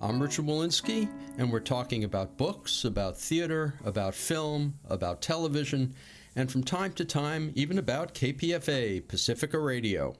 [0.00, 5.92] I'm Richard Wolinsky, and we're talking about books, about theater, about film, about television,
[6.36, 10.14] and from time to time, even about KPFA, Pacifica Radio.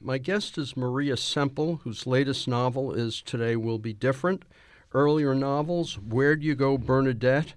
[0.00, 4.44] My guest is Maria Semple, whose latest novel is Today Will Be Different.
[4.92, 7.54] Earlier novels, Where Do You Go, Bernadette?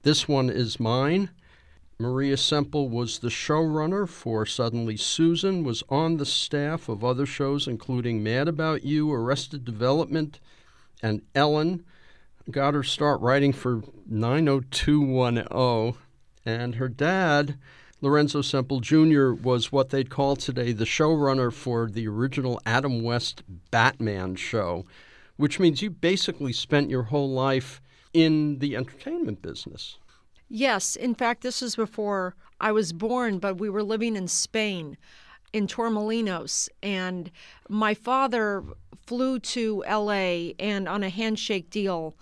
[0.00, 1.28] This one is mine.
[1.98, 7.68] Maria Semple was the showrunner for Suddenly Susan, was on the staff of other shows
[7.68, 10.40] including Mad About You, Arrested Development,
[11.02, 11.84] and Ellen.
[12.50, 15.94] Got her start writing for 90210,
[16.44, 17.58] and her dad,
[18.00, 23.42] Lorenzo Semple Jr., was what they'd call today the showrunner for the original Adam West
[23.70, 24.84] Batman show,
[25.36, 27.80] which means you basically spent your whole life
[28.12, 29.98] in the entertainment business.
[30.48, 34.96] Yes, in fact, this was before I was born, but we were living in Spain
[35.52, 37.30] in Torremolinos, and
[37.68, 38.62] my father
[39.06, 42.16] flew to LA and on a handshake deal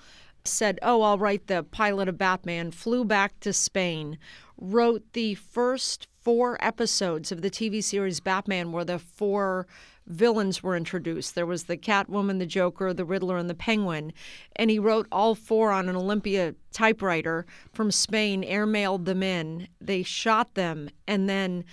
[0.45, 4.19] said, Oh, I'll write the pilot of Batman, flew back to Spain,
[4.57, 9.67] wrote the first four episodes of the TV series Batman, where the four
[10.07, 11.35] villains were introduced.
[11.35, 14.13] There was the Catwoman, the Joker, the Riddler, and the Penguin.
[14.57, 19.69] And he wrote all four on an Olympia typewriter from Spain, airmailed them in.
[19.81, 21.65] They shot them, and then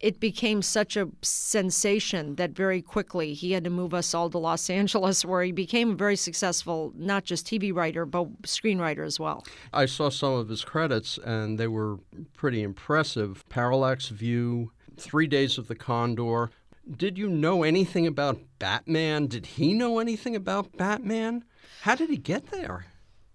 [0.00, 4.38] it became such a sensation that very quickly he had to move us all to
[4.38, 9.18] Los Angeles, where he became a very successful, not just TV writer, but screenwriter as
[9.18, 9.44] well.
[9.72, 11.98] I saw some of his credits, and they were
[12.34, 13.44] pretty impressive.
[13.48, 16.50] Parallax View, Three Days of the Condor,
[16.96, 19.26] did you know anything about Batman?
[19.26, 21.44] Did he know anything about Batman?
[21.82, 22.86] How did he get there?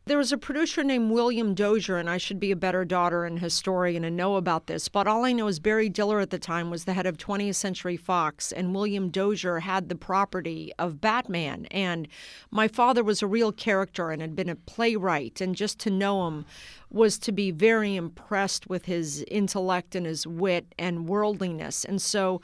[0.06, 3.40] There was a producer named William Dozier, and I should be a better daughter and
[3.40, 4.90] historian and know about this.
[4.90, 7.56] But all I know is Barry Diller at the time was the head of 20th
[7.56, 11.68] Century Fox, and William Dozier had the property of Batman.
[11.72, 12.10] And
[12.52, 16.28] my father was a real character and had been a playwright, and just to know
[16.28, 16.46] him
[16.90, 21.86] was to be very impressed with his intellect and his wit and worldliness.
[21.86, 22.42] And so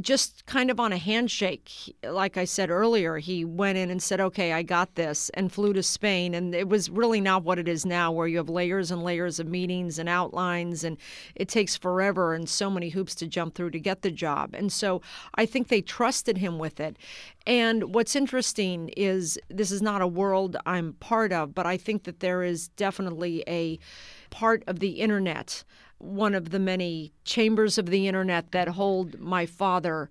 [0.00, 4.20] just kind of on a handshake, like I said earlier, he went in and said,
[4.20, 6.34] Okay, I got this, and flew to Spain.
[6.34, 9.38] And it was really not what it is now, where you have layers and layers
[9.38, 10.96] of meetings and outlines, and
[11.34, 14.54] it takes forever and so many hoops to jump through to get the job.
[14.54, 15.02] And so
[15.34, 16.96] I think they trusted him with it.
[17.46, 22.04] And what's interesting is this is not a world I'm part of, but I think
[22.04, 23.78] that there is definitely a
[24.30, 25.64] part of the internet
[26.02, 30.10] one of the many chambers of the internet that hold my father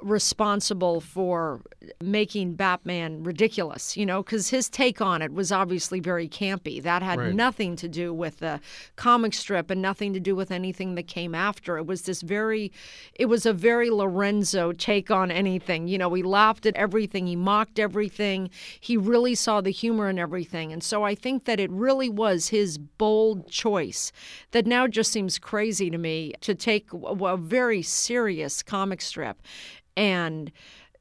[0.00, 1.62] responsible for
[2.02, 6.82] making Batman ridiculous, you know, because his take on it was obviously very campy.
[6.82, 7.34] That had right.
[7.34, 8.60] nothing to do with the
[8.96, 11.78] comic strip and nothing to do with anything that came after.
[11.78, 12.72] It was this very,
[13.14, 15.88] it was a very Lorenzo take on anything.
[15.88, 20.18] You know, he laughed at everything, he mocked everything, he really saw the humor in
[20.18, 20.72] everything.
[20.72, 24.12] And so I think that it really was his bold choice
[24.50, 29.40] that now just seems crazy to me to take a very serious comic strip
[29.96, 30.52] and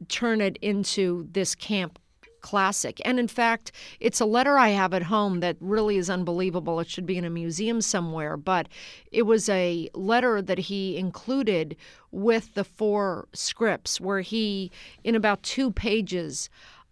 [0.07, 2.00] turn it into this camp
[2.45, 3.01] classic.
[3.03, 6.79] And in fact, it's a letter I have at home that really is unbelievable.
[6.79, 8.67] It should be in a museum somewhere, but
[9.11, 11.75] it was a letter that he included
[12.11, 14.72] with the four scripts where he,
[15.03, 16.50] in about two pages,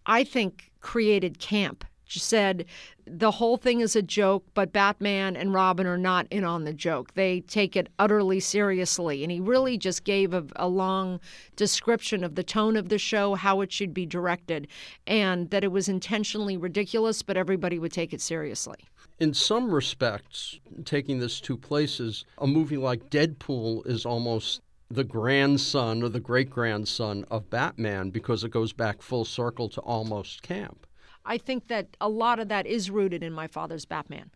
[0.08, 2.66] I think created camp said
[3.06, 6.74] the whole thing is a joke, but Batman and Robin are not in on the
[6.74, 7.14] joke.
[7.14, 9.24] They take it utterly seriously.
[9.24, 11.20] And he really just gave a, a, long
[11.56, 14.68] description of the tone of the show, how it should be directed,
[15.06, 18.78] and that it was intentionally ridiculous, but everybody would take it seriously.
[19.20, 26.04] In some respects, taking this two places, a movie like Deadpool is almost the grandson
[26.04, 30.83] or the great grandson of Batman because it goes back full circle to almost camp.
[31.26, 34.32] I think that a lot of that is rooted in my father's Batman.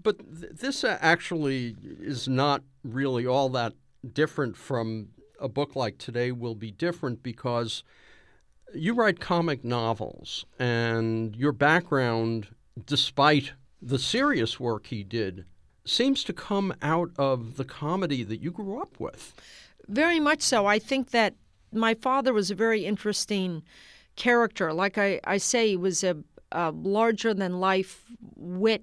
[0.00, 3.72] But th- this uh, actually is not really all that
[4.12, 5.08] different from
[5.40, 7.82] a book like Today Will Be Different because
[8.74, 12.48] you write comic novels, and your background,
[12.86, 15.44] despite the serious work he did,
[15.84, 19.34] seems to come out of the comedy that you grew up with.
[19.86, 20.66] Very much so.
[20.66, 21.34] I think that
[21.72, 23.62] my father was a very interesting
[24.18, 24.74] character.
[24.74, 26.16] Like I, I say, he was a,
[26.52, 28.04] a larger than life
[28.36, 28.82] wit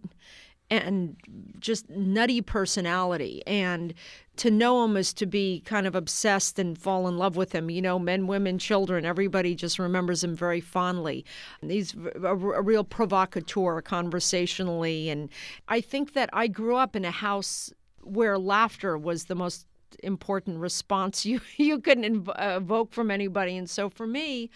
[0.71, 1.15] and
[1.59, 3.43] just nutty personality.
[3.45, 3.93] And
[4.37, 7.69] to know him is to be kind of obsessed and fall in love with him.
[7.69, 11.23] You know, men, women, children, everybody just remembers him very fondly.
[11.61, 15.09] He's a, a real provocateur conversationally.
[15.09, 15.29] And
[15.67, 17.71] I think that I grew up in a house
[18.01, 19.67] where laughter was the most
[20.03, 21.99] important response you you could
[22.37, 24.49] uh, evoke from anybody and so for me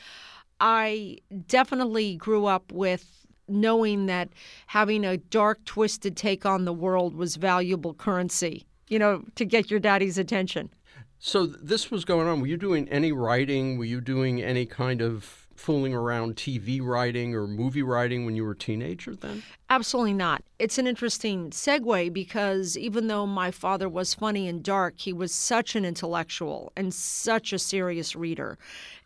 [0.59, 1.17] I
[1.47, 4.29] definitely grew up with knowing that
[4.67, 9.71] having a dark, twisted take on the world was valuable currency, you know, to get
[9.71, 10.69] your daddy's attention.
[11.17, 12.39] So this was going on.
[12.39, 13.77] Were you doing any writing?
[13.77, 18.45] Were you doing any kind of fooling around TV writing or movie writing when you
[18.45, 19.44] were a teenager then?
[19.69, 20.41] Absolutely not.
[20.57, 25.33] It's an interesting segue because even though my father was funny and dark, he was
[25.33, 28.57] such an intellectual and such a serious reader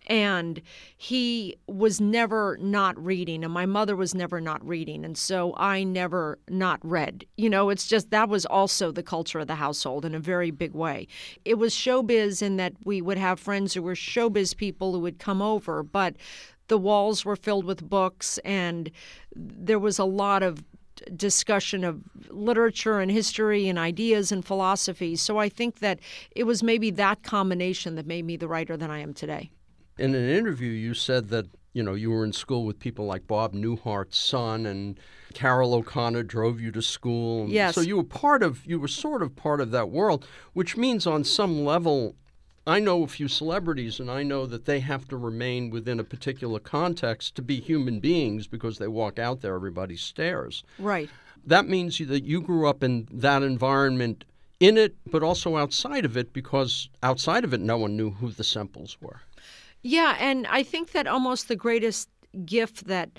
[0.08, 0.62] and
[0.98, 5.84] he was never not reading and my mother was never not reading and so i
[5.84, 10.06] never not read you know it's just that was also the culture of the household
[10.06, 11.08] in a very big way
[11.46, 15.20] it was showbiz in that we would have friends who were showbiz people who would
[15.20, 16.16] come over but
[16.68, 18.90] the walls were filled with books and
[19.36, 20.64] there was a lot of
[21.16, 25.16] discussion of literature and history and ideas and philosophy.
[25.16, 26.00] So I think that
[26.32, 29.52] it was maybe that combination that made me the writer that I am today.
[29.98, 33.28] In an interview, you said that you know you were in school with people like
[33.28, 35.00] Bob Newhart's son and
[35.34, 37.48] Carroll O'Connor drove you to school.
[37.50, 37.76] Yes.
[37.76, 41.06] So you were part of you were sort of part of that world, which means
[41.06, 42.16] on some level
[42.66, 46.04] I know a few celebrities, and I know that they have to remain within a
[46.04, 50.64] particular context to be human beings because they walk out there, everybody stares.
[50.80, 51.10] Right.
[51.46, 54.24] That means that you grew up in that environment
[54.62, 58.30] in it, but also outside of it because outside of it, no one knew who
[58.30, 59.20] the Semples were.
[59.84, 62.10] Yeah, and I think that almost the greatest
[62.46, 63.12] gift that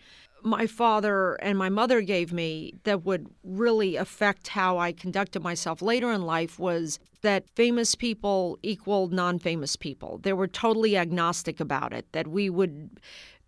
[0.43, 5.81] my father and my mother gave me that would really affect how I conducted myself
[5.81, 10.19] later in life was that famous people equaled non famous people.
[10.23, 12.91] They were totally agnostic about it, that we would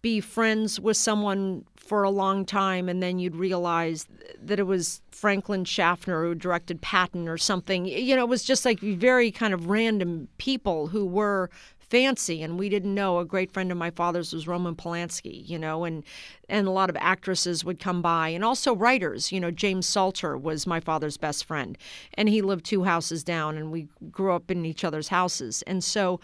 [0.01, 4.07] be friends with someone for a long time and then you'd realize
[4.41, 7.87] that it was Franklin Schaffner who directed Patton or something.
[7.87, 11.51] You know, it was just like very kind of random people who were
[11.89, 13.19] fancy and we didn't know.
[13.19, 16.05] A great friend of my father's was roman polanski you know and
[16.49, 19.33] and a lot of actresses would come by and also writers.
[19.33, 21.77] You know james salter was my father's best friend
[22.15, 25.63] and he lived two houses down and we grew up in each other's houses.
[25.67, 26.21] And so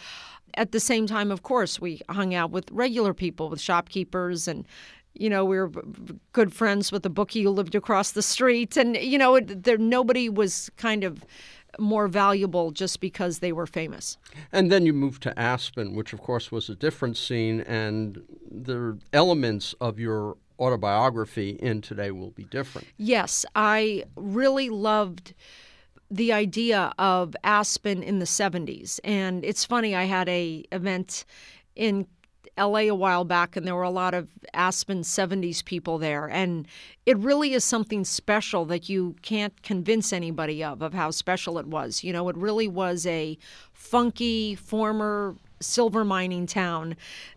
[0.55, 4.67] at the same time of course we hung out with regular people with shopkeepers and
[5.15, 5.71] you know, we were
[6.33, 10.29] good friends with the bookie who lived across the street, and you know, there nobody
[10.29, 11.25] was kind of
[11.79, 14.19] more valuable just because they were famous.
[14.53, 18.99] And then you moved to Aspen, which of course was a different scene, and the
[19.13, 22.87] elements of your autobiography in today will be different.
[22.97, 25.35] Yes, I really loved
[26.11, 29.01] the idea of Aspen in the 70s.
[29.03, 31.25] And it's funny, I had a event
[31.75, 32.07] in
[32.59, 36.29] LA a while back, and there were a lot of Aspen 70s people there.
[36.29, 36.67] And
[37.07, 41.67] it really is something special that you can't convince anybody of, of how special it
[41.67, 42.05] was.
[42.05, 43.39] You know, it really was a
[43.73, 46.97] funky, former silver mining town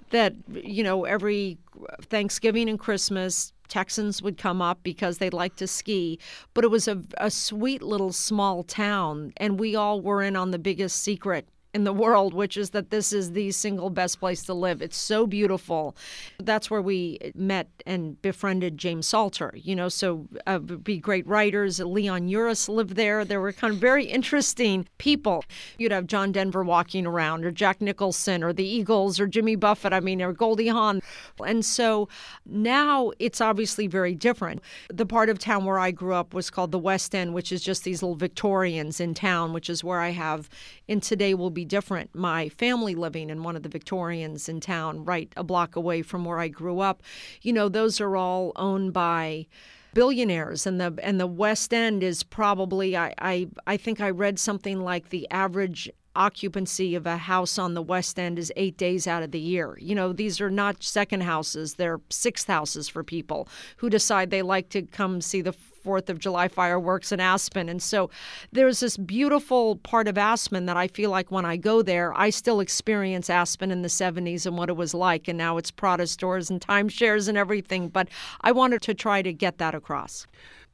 [0.10, 1.58] that, you know, every
[2.02, 6.20] Thanksgiving and Christmas, Texans would come up because they'd like to ski.
[6.54, 10.52] But it was a, a sweet little small town, and we all were in on
[10.52, 14.42] the biggest secret in the world, which is that this is the single best place
[14.44, 14.82] to live.
[14.82, 15.94] It's so beautiful.
[16.40, 21.82] That's where we met and befriended James Salter, you know, so uh, be great writers.
[21.82, 23.26] Leon Uris lived there.
[23.26, 25.44] There were kind of very interesting people.
[25.78, 29.92] You'd have John Denver walking around, or Jack Nicholson, or the Eagles, or Jimmy Buffett,
[29.92, 31.02] I mean, or Goldie Hawn.
[31.46, 32.08] And so
[32.46, 34.62] now it's obviously very different.
[34.88, 37.62] The part of town where I grew up was called the West End, which is
[37.62, 40.50] just these little Victorians in town, which is where I have,
[40.88, 42.14] and today will be different.
[42.16, 46.26] My family living in one of the Victorians in town, right a block away from
[46.26, 47.04] where I grew up,
[47.42, 49.48] you know, those are all owned by
[49.94, 54.38] billionaires and the and the West End is probably I, I I think I read
[54.38, 59.08] something like the average occupancy of a house on the West End is eight days
[59.08, 59.78] out of the year.
[59.80, 64.42] You know, these are not second houses, they're sixth houses for people who decide they
[64.42, 65.54] like to come see the
[65.86, 67.70] Fourth of July fireworks in Aspen.
[67.70, 68.10] And so
[68.52, 72.32] there's this beautiful part of Aspen that I feel like when I go there, I
[72.32, 75.28] still experience Aspen in the 70s and what it was like.
[75.28, 77.90] And now it's Prada stores and timeshares and everything.
[77.90, 78.08] But
[78.42, 80.26] I wanted to try to get that across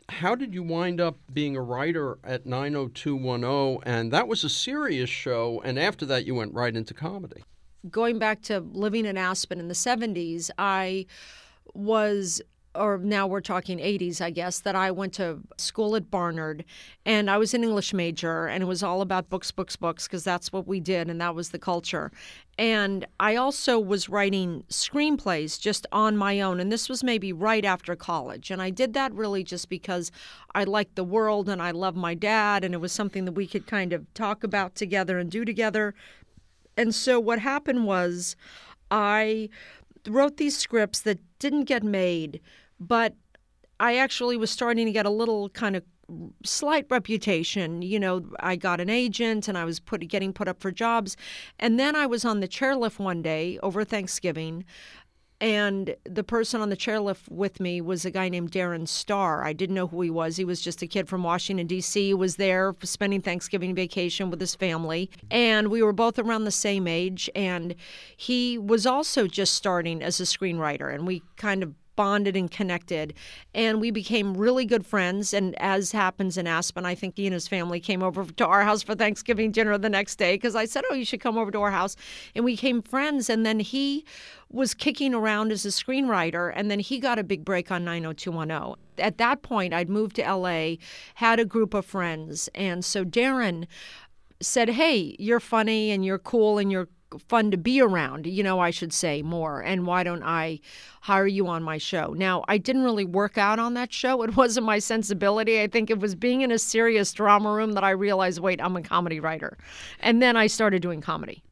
[0.10, 5.10] how did you wind up being a writer at 90210 and that was a serious
[5.10, 7.44] show and after that you went right into comedy.
[7.90, 11.06] Going back to living in aspen in the 70s i
[11.74, 12.42] was
[12.74, 16.64] or now we're talking 80s, I guess, that I went to school at Barnard
[17.06, 20.24] and I was an English major and it was all about books, books, books, because
[20.24, 22.12] that's what we did and that was the culture.
[22.58, 26.60] And I also was writing screenplays just on my own.
[26.60, 28.52] And this was maybe right after college.
[28.52, 30.12] And I did that really just because
[30.54, 32.64] I liked the world and I love my dad.
[32.64, 35.94] And it was something that we could kind of talk about together and do together.
[36.78, 38.36] And so what happened was
[38.90, 39.50] I
[40.08, 42.42] wrote these scripts that didn't get made,
[42.82, 43.14] but
[43.80, 45.84] I actually was starting to get a little kind of
[46.44, 47.82] slight reputation.
[47.82, 51.16] You know, I got an agent and I was put getting put up for jobs.
[51.60, 54.66] And then I was on the chairlift one day over Thanksgiving.
[55.40, 59.44] And the person on the chairlift with me was a guy named Darren Star.
[59.44, 60.38] I didn't know who he was.
[60.38, 62.08] He was just a kid from Washington, D.C.
[62.08, 65.10] He was there spending Thanksgiving vacation with his family.
[65.32, 67.28] And we were both around the same age.
[67.36, 67.74] And
[68.16, 70.94] he was also just starting as a screenwriter.
[70.94, 73.14] And we kind of bonded and connected.
[73.54, 75.36] And we became really good friends.
[75.36, 78.64] And as happens in Aspen, I think he and his family came over to our
[78.64, 81.52] house for Thanksgiving dinner the next day because I said, Oh, you should come over
[81.52, 81.96] to our house.
[82.34, 83.30] And we became friends.
[83.30, 84.04] And then he
[84.50, 86.52] was kicking around as a screenwriter.
[86.56, 88.78] And then he got a big break on 90210.
[88.98, 90.78] At that point, I'd moved to LA,
[91.14, 92.50] had a group of friends.
[92.56, 93.68] And so Darren
[94.42, 98.60] said, Hey, you're funny and you're cool and you're fun to be around, you know,
[98.60, 99.62] I should say more.
[99.62, 100.60] And why don't I
[101.02, 102.14] hire you on my show?
[102.18, 104.24] Now, I didn't really work out on that show.
[104.24, 105.62] It wasn't my sensibility.
[105.62, 108.76] I think it was being in a serious drama room that I realized, wait, I'm
[108.76, 109.58] a comedy writer.
[110.00, 111.44] And then I started doing comedy.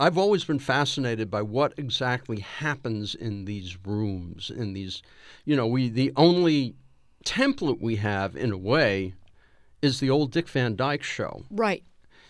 [0.00, 5.02] I've always been fascinated by what exactly happens in these rooms, in these,
[5.44, 6.76] you know, we the only
[7.24, 9.14] template we have in a way
[9.82, 11.44] is the old Dick Van Dyke show.
[11.50, 11.82] Right.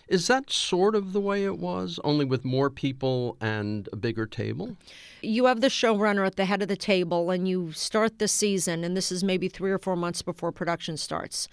[0.09, 4.25] Is that sort of the way it was, only with more people and a bigger
[4.25, 4.75] table?
[5.21, 8.83] You have the showrunner at the head of the table, and you start the season,
[8.83, 11.47] and this is maybe three or four months before production starts.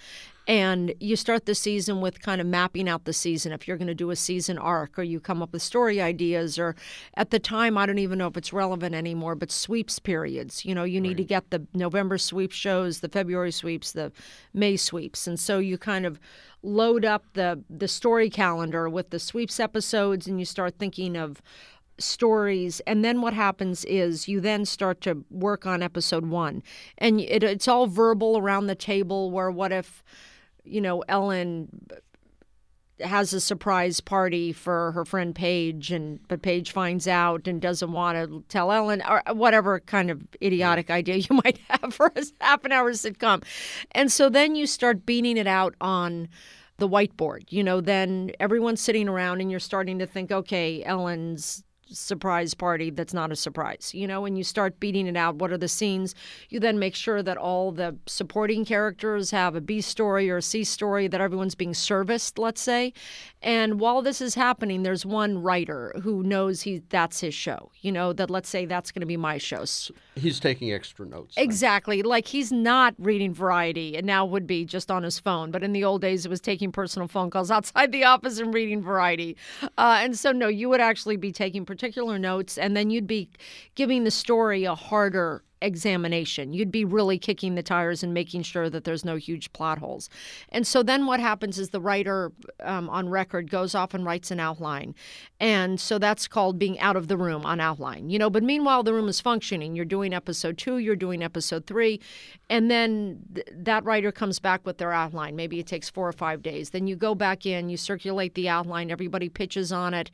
[0.48, 3.50] And you start the season with kind of mapping out the season.
[3.50, 6.56] If you're going to do a season arc, or you come up with story ideas,
[6.56, 6.76] or
[7.14, 10.64] at the time, I don't even know if it's relevant anymore, but sweeps periods.
[10.64, 11.16] You know, you need right.
[11.16, 14.12] to get the November sweep shows, the February sweeps, the
[14.54, 15.26] May sweeps.
[15.26, 16.20] And so you kind of
[16.62, 21.40] load up the the story calendar with the sweeps episodes and you start thinking of
[21.98, 26.62] stories and then what happens is you then start to work on episode one
[26.98, 30.04] and it, it's all verbal around the table where what if
[30.64, 31.68] you know ellen
[33.00, 37.92] has a surprise party for her friend Paige, and but Paige finds out and doesn't
[37.92, 42.12] want to tell Ellen, or uh, whatever kind of idiotic idea you might have for
[42.16, 43.44] a half an hour sitcom.
[43.92, 46.28] And so then you start beating it out on
[46.78, 47.44] the whiteboard.
[47.50, 52.90] You know, then everyone's sitting around and you're starting to think, okay, Ellen's surprise party
[52.90, 55.36] that's not a surprise, you know, when you start beating it out.
[55.36, 56.14] What are the scenes?
[56.48, 60.42] You then make sure that all the supporting characters have a B story or a
[60.42, 62.92] C story, that everyone's being serviced, let's say.
[63.46, 67.92] And while this is happening, there's one writer who knows he that's his show, you
[67.92, 69.64] know, that let's say that's going to be my show.
[70.16, 71.36] He's taking extra notes.
[71.38, 72.02] Exactly.
[72.02, 75.52] Like he's not reading Variety and now would be just on his phone.
[75.52, 78.52] But in the old days, it was taking personal phone calls outside the office and
[78.52, 79.36] reading Variety.
[79.62, 83.30] Uh, and so, no, you would actually be taking particular notes, and then you'd be
[83.76, 86.52] giving the story a harder examination.
[86.52, 90.10] You'd be really kicking the tires and making sure that there's no huge plot holes.
[90.50, 94.30] And so then what happens is the writer um, on record goes off and writes
[94.30, 94.94] an outline.
[95.40, 98.10] And so that's called being out of the room on outline.
[98.10, 99.74] You know, but meanwhile, the room is functioning.
[99.74, 102.00] You're doing episode two, you're doing episode three.
[102.50, 105.36] And then th- that writer comes back with their outline.
[105.36, 106.70] Maybe it takes four or five days.
[106.70, 110.10] Then you go back in, you circulate the outline, everybody pitches on it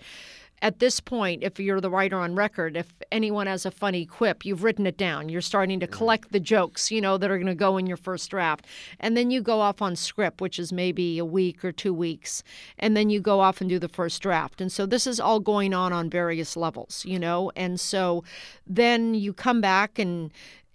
[0.62, 4.46] at this point, if you're the writer on record, if anyone has a funny quip,
[4.46, 5.28] you've written it down.
[5.28, 7.96] You're starting to collect the jokes, you know, that are going to go in your
[7.96, 8.64] first draft.
[9.00, 12.44] And then you go off on script, which is maybe a week or two weeks.
[12.78, 14.60] And then you go off and do the first draft.
[14.60, 17.50] And so this is all going on on various levels, you know.
[17.56, 18.22] And so
[18.64, 20.30] then you come back and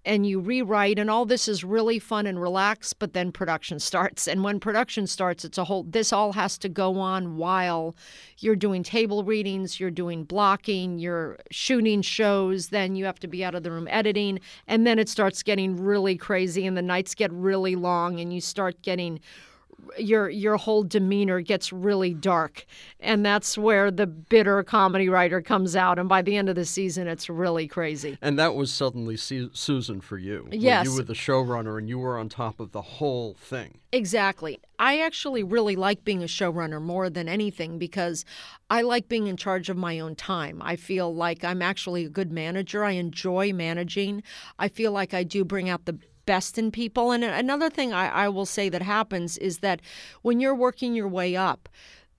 [0.07, 4.27] and you rewrite and all this is really fun and relaxed but then production starts.
[4.27, 7.95] And when production starts it's a whole this all has to go on while
[8.39, 13.43] you're doing table readings you're doing blocking you're shooting shows then you have to be
[13.43, 17.13] out of the room editing and then it starts getting really crazy and the nights
[17.13, 19.19] get really long and you start getting
[19.97, 22.65] your your whole demeanor gets really dark.
[22.99, 25.99] And that's where the bitter comedy writer comes out.
[25.99, 28.17] And by the end of the season it's really crazy.
[28.21, 30.47] And that was suddenly Su- susan for you.
[30.51, 30.85] Yes.
[30.85, 33.79] you were the showrunner and you were on top of the whole thing.
[33.91, 34.59] Exactly.
[34.79, 38.25] I actually really like being a showrunner more than anything because
[38.69, 40.61] i like being in charge of my own time.
[40.61, 42.83] I feel like i'm actually a good manager.
[42.83, 44.23] I enjoy managing.
[44.59, 47.11] I feel like i do bring out the best in people.
[47.11, 49.81] And another thing I, I will say that happens is that
[50.21, 51.67] when you're working your way up,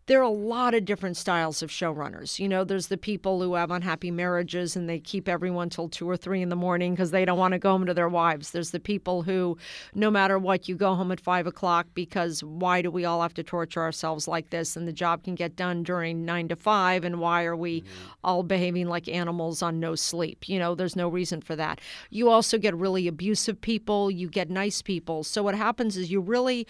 [0.09, 2.39] there are a lot of different styles of showrunners.
[2.39, 6.09] You know, there's the people who have unhappy marriages and they keep everyone till two
[6.09, 8.51] or three in the morning because they don't want to go home to their wives.
[8.51, 9.59] There's the people who,
[9.95, 13.35] no matter what, you go home at five o'clock because why do we all have
[13.35, 14.77] to torture ourselves like this?
[14.77, 17.05] And the job can get done during nine to five.
[17.05, 18.09] And why are we mm-hmm.
[18.25, 20.49] all behaving like animals on no sleep?
[20.49, 21.83] You know, there's no reason for that.
[22.09, 25.23] You also get really abusive people, you get nice people.
[25.23, 26.67] So what happens is you really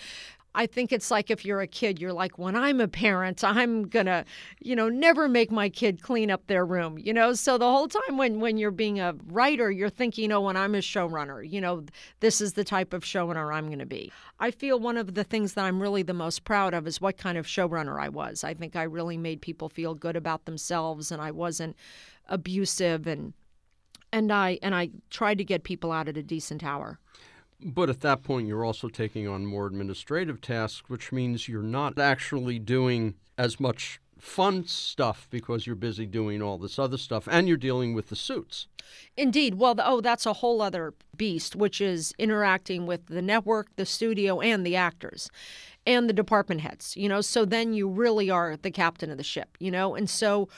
[0.58, 3.84] I think it's like if you're a kid, you're like, when I'm a parent, I'm
[3.84, 4.24] gonna,
[4.60, 7.32] you know, never make my kid clean up their room, you know.
[7.34, 10.74] So the whole time when when you're being a writer, you're thinking, oh, when I'm
[10.74, 11.84] a showrunner, you know,
[12.18, 14.10] this is the type of showrunner I'm gonna be.
[14.40, 17.18] I feel one of the things that I'm really the most proud of is what
[17.18, 18.42] kind of showrunner I was.
[18.42, 21.76] I think I really made people feel good about themselves, and I wasn't
[22.26, 23.32] abusive and
[24.12, 26.98] and I and I tried to get people out at a decent hour.
[27.60, 31.98] But at that point, you're also taking on more administrative tasks, which means you're not
[31.98, 37.46] actually doing as much fun stuff because you're busy doing all this other stuff and
[37.46, 38.66] you're dealing with the suits.
[39.16, 39.54] Indeed.
[39.54, 44.40] Well, oh, that's a whole other beast, which is interacting with the network, the studio,
[44.40, 45.30] and the actors
[45.86, 47.20] and the department heads, you know.
[47.20, 49.94] So then you really are the captain of the ship, you know.
[49.94, 50.48] And so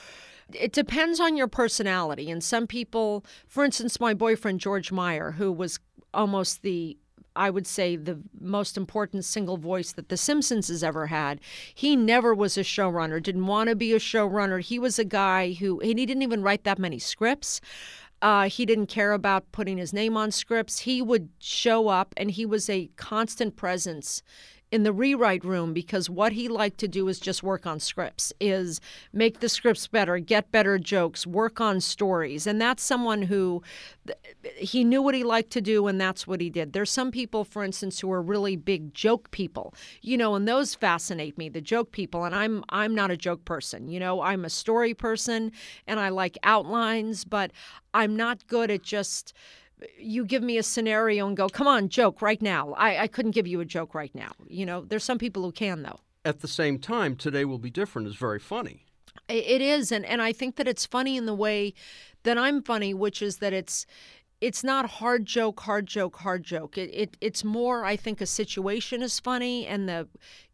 [0.53, 2.29] it depends on your personality.
[2.29, 5.79] And some people, for instance, my boyfriend, George Meyer, who was
[6.13, 6.97] almost the
[7.35, 11.39] I would say the most important single voice that The Simpsons has ever had.
[11.73, 14.61] He never was a showrunner, didn't want to be a showrunner.
[14.61, 17.61] He was a guy who, and he didn't even write that many scripts.
[18.21, 20.79] Uh, he didn't care about putting his name on scripts.
[20.79, 24.21] He would show up and he was a constant presence
[24.71, 28.31] in the rewrite room because what he liked to do is just work on scripts
[28.39, 28.79] is
[29.11, 32.47] make the scripts better get better jokes work on stories.
[32.47, 33.61] And that's someone who
[34.55, 36.73] he knew what he liked to do and that's what he did.
[36.73, 40.73] There's some people for instance who are really big joke people you know and those
[40.73, 42.23] fascinate me the joke people.
[42.23, 45.51] And i'm i'm not a joke person you know i'm a story person
[45.87, 47.51] and i like outlines but
[47.93, 49.33] i'm not good at just
[49.97, 52.73] you give me a scenario and go, come on, joke right now.
[52.73, 54.31] I, I couldn't give you a joke right now.
[54.47, 55.99] You know, there's some people who can, though.
[56.23, 58.85] At the same time, Today Will Be Different is very funny.
[59.27, 59.91] It is.
[59.91, 61.73] And, and I think that it's funny in the way
[62.23, 63.85] that I'm funny, which is that it's
[64.41, 66.77] it's not hard joke, hard joke, hard joke.
[66.77, 70.07] It, it it's more, I think, a situation is funny and the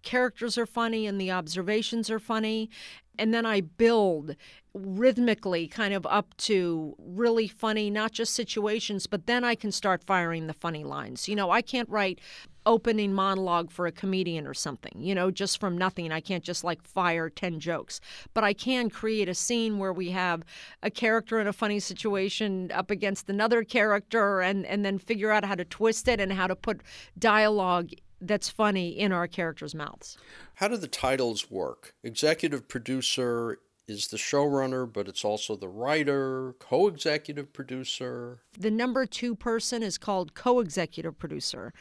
[0.03, 2.69] characters are funny and the observations are funny.
[3.17, 4.35] And then I build
[4.73, 10.03] rhythmically kind of up to really funny, not just situations, but then I can start
[10.03, 11.27] firing the funny lines.
[11.27, 12.19] You know, I can't write
[12.65, 16.11] opening monologue for a comedian or something, you know, just from nothing.
[16.11, 18.01] I can't just like fire 10 jokes,
[18.33, 20.43] but I can create a scene where we have
[20.83, 25.45] a character in a funny situation up against another character and, and then figure out
[25.45, 26.81] how to twist it and how to put
[27.17, 30.17] dialogue that's funny in our characters' mouths.
[30.55, 31.93] How do the titles work?
[32.03, 38.41] Executive producer is the showrunner, but it's also the writer, co executive producer.
[38.57, 41.73] The number two person is called co executive producer.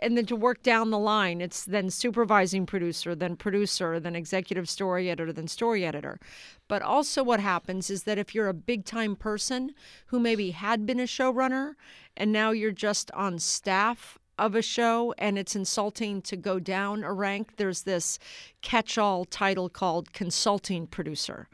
[0.00, 4.68] And then to work down the line, it's then supervising producer, then producer, then executive
[4.68, 6.20] story editor, then story editor.
[6.68, 9.72] But also, what happens is that if you're a big time person
[10.06, 11.72] who maybe had been a showrunner
[12.18, 17.04] and now you're just on staff of a show and it's insulting to go down
[17.04, 18.18] a rank, there's this
[18.62, 21.48] catch all title called consulting producer,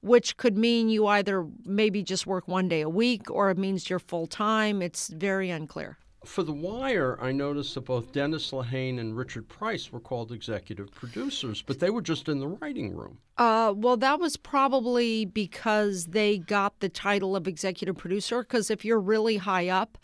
[0.00, 3.90] which could mean you either maybe just work one day a week or it means
[3.90, 4.82] you're full time.
[4.82, 5.98] It's very unclear.
[6.24, 10.90] For The Wire, I noticed that both Dennis Lehane and Richard Price were called executive
[10.92, 13.18] producers, but they were just in the writing room.
[13.38, 18.42] Uh, well, that was probably because they got the title of executive producer.
[18.42, 19.96] Because if you're really high up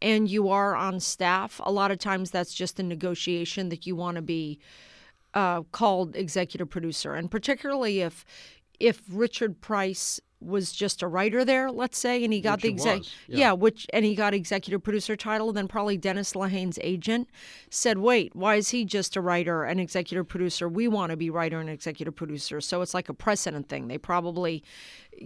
[0.00, 3.96] and you are on staff, a lot of times that's just a negotiation that you
[3.96, 4.60] want to be
[5.34, 7.14] uh, called executive producer.
[7.14, 8.24] And particularly if
[8.80, 12.68] if Richard Price was just a writer there, let's say, and he got which the
[12.68, 13.38] exec yeah.
[13.38, 13.52] yeah.
[13.52, 17.28] which and he got executive producer title, then probably Dennis Lehane's agent
[17.70, 20.68] said, Wait, why is he just a writer and executive producer?
[20.68, 22.60] We want to be writer and executive producer.
[22.60, 23.88] So it's like a precedent thing.
[23.88, 24.62] They probably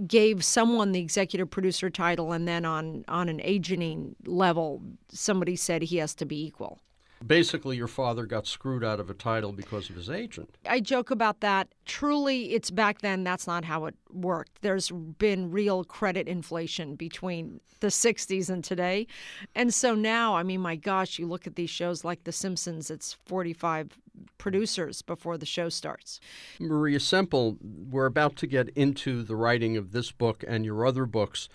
[0.07, 5.83] gave someone the executive producer title and then on on an agenting level somebody said
[5.83, 6.81] he has to be equal.
[7.26, 10.57] Basically, your father got screwed out of a title because of his agent.
[10.66, 11.68] I joke about that.
[11.85, 14.62] Truly, it's back then, that's not how it worked.
[14.62, 19.07] There's been real credit inflation between the 60s and today.
[19.54, 22.90] And so now, I mean, my gosh, you look at these shows like The Simpsons,
[22.90, 23.98] it's 45
[24.37, 26.20] producers before the show starts.
[26.59, 31.07] Maria Semple, we're about to get into the writing of this book and your other
[31.07, 31.48] books.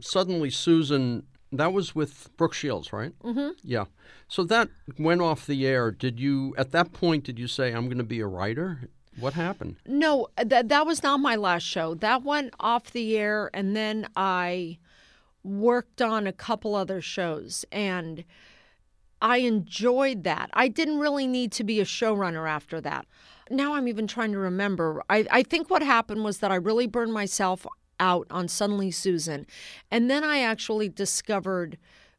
[0.00, 1.24] Suddenly, Susan
[1.58, 3.12] that was with Brooke Shields, right?
[3.22, 3.50] Mm-hmm.
[3.62, 3.84] Yeah.
[4.28, 5.90] So that went off the air.
[5.90, 8.88] Did you, at that point, did you say, I'm going to be a writer?
[9.18, 9.76] What happened?
[9.86, 11.94] No, that that was not my last show.
[11.94, 14.78] That went off the air, and then I
[15.44, 18.24] worked on a couple other shows, and
[19.22, 20.50] I enjoyed that.
[20.52, 23.06] I didn't really need to be a showrunner after that.
[23.50, 25.02] Now I'm even trying to remember.
[25.08, 27.66] I, I think what happened was that I really burned myself
[28.00, 29.46] out on Suddenly Susan.
[29.90, 31.78] And then I actually discovered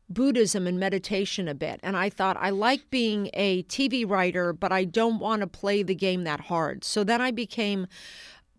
[0.10, 1.80] Buddhism and meditation a bit.
[1.82, 5.84] And I thought, I like being a TV writer, but I don't want to play
[5.84, 6.84] the game that hard.
[6.84, 7.88] So then I became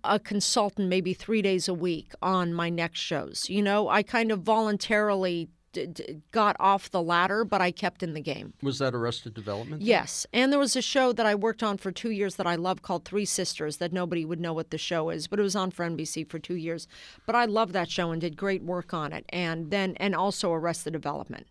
[0.02, 3.48] a consultant maybe three days a week on my next shows.
[3.48, 8.02] You know, I kind of voluntarily d- d- got off the ladder, but I kept
[8.02, 8.54] in the game.
[8.62, 9.82] Was that Arrested Development?
[9.82, 10.26] Yes.
[10.32, 12.82] And there was a show that I worked on for two years that I love
[12.82, 15.70] called Three Sisters that nobody would know what the show is, but it was on
[15.70, 16.88] for NBC for two years.
[17.26, 19.26] But I loved that show and did great work on it.
[19.28, 21.46] And then, and also Arrested Development.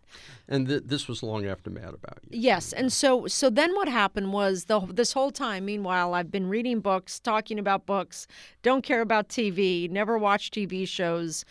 [0.48, 2.40] And th- this was long after Mad About You.
[2.40, 2.72] Yes.
[2.72, 6.80] And so, so then what happened was the, this whole time, meanwhile, I've been reading
[6.80, 8.26] books, talking about books,
[8.62, 11.44] don't care about TV, never watch TV shows.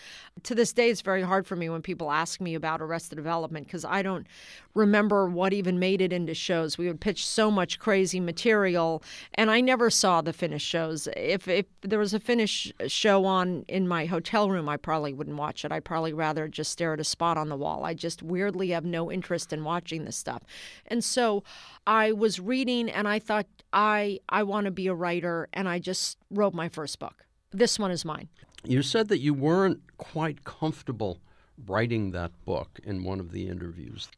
[0.44, 3.68] To this day, it's very hard for me when people ask me about Arrested Development
[3.68, 4.26] because I don't
[4.74, 6.80] remember what even made it into shows.
[6.80, 9.04] We would pitch so much crazy material,
[9.36, 11.08] and I never saw the finished shows.
[11.16, 15.38] If if there was a finished show on in my hotel room, I probably wouldn't
[15.38, 15.72] watch it.
[15.72, 17.84] I'd probably rather just stare at a spot on the wall.
[17.84, 20.42] I just weirdly have no interest in watching this stuff.
[20.88, 21.44] And so
[21.86, 25.78] I was reading, and I thought I I want to be a writer, and I
[25.78, 27.26] just wrote my first book.
[27.52, 28.28] This one is mine.
[28.64, 31.20] You said that you weren't quite comfortable
[31.66, 34.10] writing that book in one of the interviews.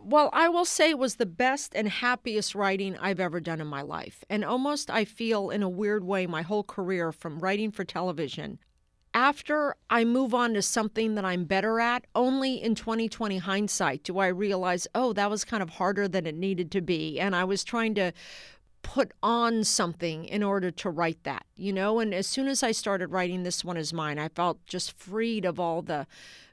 [0.00, 3.66] Well, I will say it was the best and happiest writing I've ever done in
[3.66, 4.22] my life.
[4.30, 8.58] And almost, I feel in a weird way, my whole career from writing for television.
[9.12, 14.18] After I move on to something that I'm better at, only in 2020 hindsight do
[14.18, 17.18] I realize, oh, that was kind of harder than it needed to be.
[17.18, 18.12] And I was trying to
[18.82, 21.98] put on something in order to write that, you know?
[21.98, 25.44] And as soon as I started writing This One Is Mine, I felt just freed
[25.44, 26.06] of all the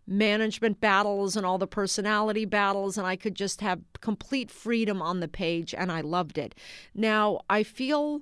[0.08, 5.20] management battles and all the personality battles, and I could just have complete freedom on
[5.20, 6.56] the page, and I loved it.
[6.94, 8.22] Now, I feel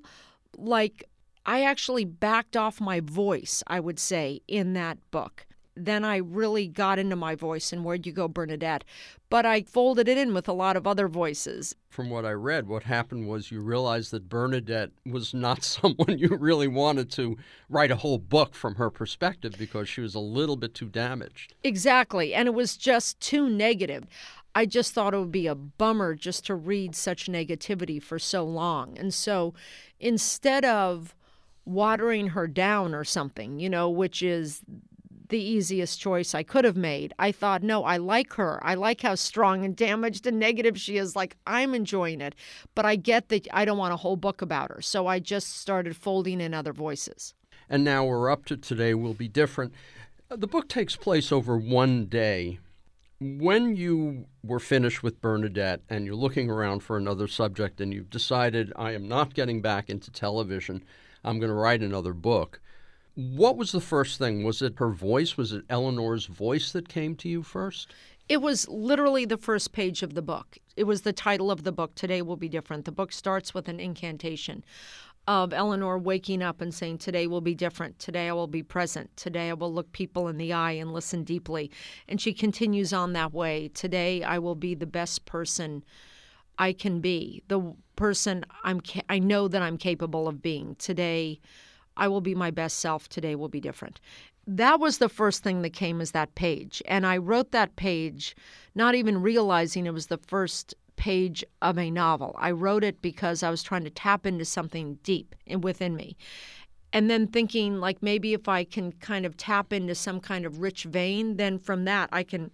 [0.58, 1.10] like
[1.46, 6.68] I actually backed off my voice, I would say, in that book then I really
[6.68, 8.84] got into my voice and Where'd You Go, Bernadette?
[9.30, 11.76] But I folded it in with a lot of other voices.
[11.90, 16.30] From what I read, what happened was you realized that Bernadette was not someone you
[16.30, 17.38] really wanted to
[17.70, 21.56] write a whole book from her perspective because she was a little bit too damaged.
[21.64, 22.34] Exactly.
[22.34, 24.06] And it was just too negative.
[24.56, 28.44] I just thought it would be a bummer just to read such negativity for so
[28.44, 28.98] long.
[29.00, 29.56] And so
[30.00, 31.16] instead of
[31.66, 34.62] watering her down or something, you know, which is
[35.30, 37.14] the easiest choice I could have made.
[37.20, 38.60] I thought, no, I like her.
[38.64, 41.16] I like how strong and damaged and negative she is.
[41.16, 42.36] Like, I'm enjoying it.
[42.76, 44.82] But I get that I don't want a whole book about her.
[44.82, 47.34] So I just started folding in other voices.
[47.70, 49.74] And now we're up to today will be different.
[50.30, 52.60] The book takes place over one day.
[53.20, 58.10] When you were finished with Bernadette and you're looking around for another subject and you've
[58.10, 60.84] decided, I am not getting back into television,
[61.24, 62.60] I'm going to write another book
[63.16, 64.44] what was the first thing?
[64.44, 65.38] Was it her voice?
[65.38, 67.94] Was it Eleanor's voice that came to you first?
[68.28, 70.58] It was literally the first page of the book.
[70.76, 72.86] It was the title of the book, Today Will Be Different.
[72.86, 74.64] The book starts with an incantation
[75.28, 78.00] of Eleanor waking up and saying, Today will be different.
[78.00, 79.16] Today I will be present.
[79.16, 81.70] Today I will look people in the eye and listen deeply.
[82.08, 83.70] And she continues on that way.
[83.70, 85.84] Today I will be the best person
[86.58, 90.76] I can be, the person I'm ca- I know that I'm capable of being.
[90.76, 91.40] Today
[91.98, 93.10] I will be my best self.
[93.10, 94.00] Today will be different.
[94.46, 96.82] That was the first thing that came as that page.
[96.86, 98.36] And I wrote that page
[98.76, 102.36] not even realizing it was the first page of a novel.
[102.38, 106.18] I wrote it because I was trying to tap into something deep within me.
[106.92, 110.60] And then thinking, like, maybe if I can kind of tap into some kind of
[110.60, 112.52] rich vein, then from that I can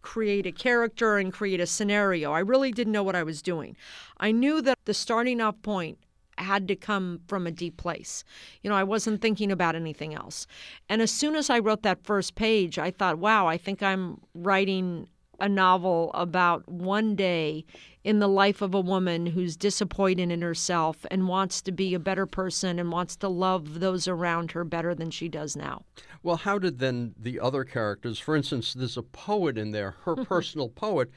[0.00, 2.32] create a character and create a scenario.
[2.32, 3.76] I really didn't know what I was doing.
[4.18, 5.98] I knew that the starting off point
[6.38, 8.24] had to come from a deep place.
[8.62, 10.46] You know, I wasn't thinking about anything else.
[10.88, 14.20] And as soon as I wrote that first page, I thought, wow, I think I'm
[14.34, 15.08] writing
[15.40, 17.64] a novel about one day
[18.04, 21.98] in the life of a woman who's disappointed in herself and wants to be a
[21.98, 25.82] better person and wants to love those around her better than she does now.
[26.22, 30.14] Well, how did then the other characters, for instance, there's a poet in there, her
[30.14, 30.24] mm-hmm.
[30.24, 31.10] personal poet,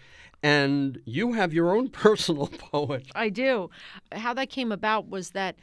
[0.45, 3.07] and you have your own personal poet.
[3.15, 3.71] I do.
[4.11, 5.55] How that came about was that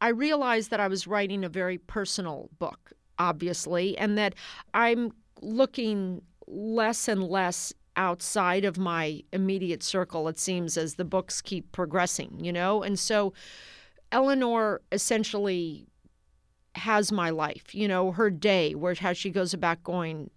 [0.00, 4.34] I realized that I was writing a very personal book, obviously, and that
[4.72, 11.42] I'm looking less and less outside of my immediate circle, it seems, as the books
[11.42, 12.82] keep progressing, you know?
[12.82, 13.34] And so
[14.12, 15.86] Eleanor essentially
[16.74, 20.30] has my life, you know, her day, where how she goes about going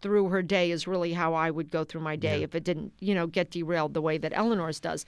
[0.00, 2.44] through her day is really how I would go through my day yeah.
[2.44, 5.04] if it didn't, you know, get derailed the way that Eleanor's does.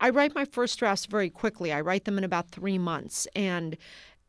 [0.00, 1.72] I write my first drafts very quickly.
[1.72, 3.26] I write them in about three months.
[3.34, 3.76] And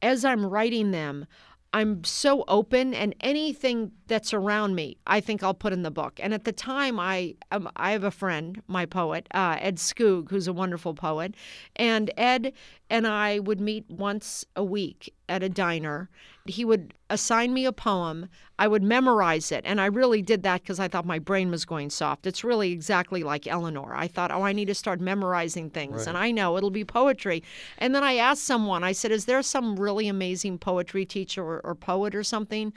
[0.01, 1.25] as I'm writing them,
[1.71, 6.19] I'm so open, and anything that's around me, I think I'll put in the book.
[6.21, 10.31] And at the time, I um, I have a friend, my poet, uh, Ed Skoog,
[10.31, 11.35] who's a wonderful poet,
[11.75, 12.53] and Ed
[12.89, 16.09] and I would meet once a week at a diner.
[16.45, 18.27] He would assign me a poem.
[18.57, 19.61] I would memorize it.
[19.65, 22.25] And I really did that because I thought my brain was going soft.
[22.25, 23.93] It's really exactly like Eleanor.
[23.95, 25.99] I thought, oh, I need to start memorizing things.
[25.99, 26.07] Right.
[26.07, 27.43] And I know it'll be poetry.
[27.77, 31.61] And then I asked someone, I said, is there some really amazing poetry teacher or,
[31.63, 32.73] or poet or something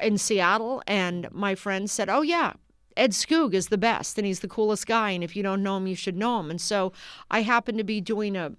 [0.00, 0.82] in Seattle?
[0.86, 2.54] And my friend said, oh, yeah,
[2.96, 5.10] Ed Skoog is the best and he's the coolest guy.
[5.10, 6.50] And if you don't know him, you should know him.
[6.50, 6.92] And so
[7.30, 8.52] I happened to be doing a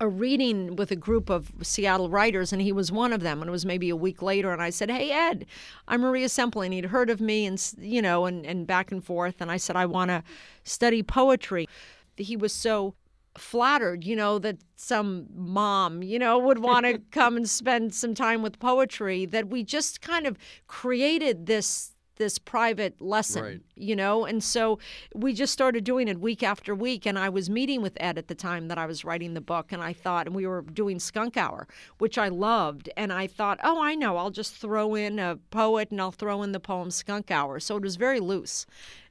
[0.00, 3.40] a reading with a group of Seattle writers, and he was one of them.
[3.42, 5.46] And it was maybe a week later, and I said, "Hey Ed,
[5.86, 9.04] I'm Maria Semple." And he'd heard of me, and you know, and and back and
[9.04, 9.36] forth.
[9.40, 10.22] And I said, "I want to
[10.64, 11.68] study poetry."
[12.16, 12.94] He was so
[13.38, 18.14] flattered, you know, that some mom, you know, would want to come and spend some
[18.14, 19.26] time with poetry.
[19.26, 23.60] That we just kind of created this this private lesson, right.
[23.74, 24.26] you know?
[24.26, 24.78] And so
[25.14, 27.06] we just started doing it week after week.
[27.06, 29.72] And I was meeting with Ed at the time that I was writing the book.
[29.72, 31.66] And I thought, and we were doing Skunk Hour,
[31.98, 32.90] which I loved.
[32.94, 36.42] And I thought, oh, I know, I'll just throw in a poet and I'll throw
[36.42, 37.58] in the poem Skunk Hour.
[37.58, 38.66] So it was very loose.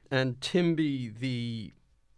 [0.08, 1.72] And Timby, the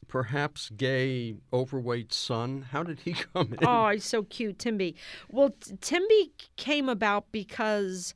[0.08, 2.66] perhaps gay, overweight son.
[2.70, 3.66] How did he come in?
[3.66, 4.94] Oh, he's so cute, Timby.
[5.30, 8.12] Well, Timby came about because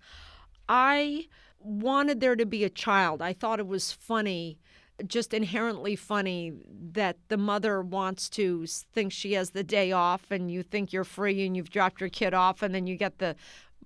[0.69, 1.29] I
[1.67, 3.21] wanted there to be a child.
[3.21, 4.59] I thought it was funny,
[5.07, 6.53] just inherently funny,
[6.93, 11.05] that the mother wants to think she has the day off and you think you're
[11.05, 13.37] free and you've dropped your kid off, and then you get the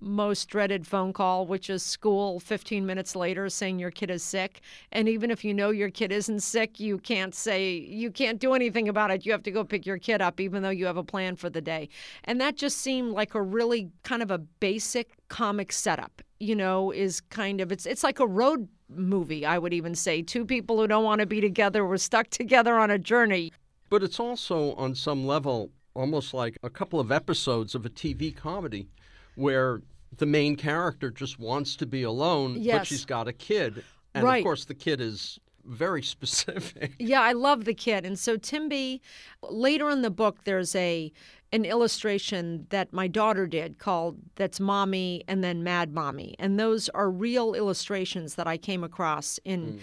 [0.03, 4.61] most dreaded phone call, which is school 15 minutes later saying your kid is sick.
[4.93, 8.55] And even if you know your kid isn't sick, you can't say, you can't do
[8.55, 9.27] anything about it.
[9.27, 11.51] You have to go pick your kid up, even though you have a plan for
[11.51, 11.89] the day.
[12.25, 16.91] And that just seemed like a really kind of a basic comic setup you know,
[16.91, 20.23] is kind of it's it's like a road movie, I would even say.
[20.23, 23.53] Two people who don't want to be together were stuck together on a journey.
[23.89, 28.35] But it's also on some level almost like a couple of episodes of a TV
[28.35, 28.89] comedy
[29.35, 29.83] where
[30.17, 32.79] the main character just wants to be alone, yes.
[32.79, 33.85] but she's got a kid.
[34.15, 34.39] And right.
[34.39, 36.95] of course the kid is very specific.
[36.99, 38.05] Yeah, I love the kid.
[38.05, 39.01] And so Timby
[39.43, 41.13] later in the book there's a
[41.53, 46.37] an illustration that my daughter did called That's Mommy and then Mad Mommy.
[46.39, 49.81] And those are real illustrations that I came across in mm.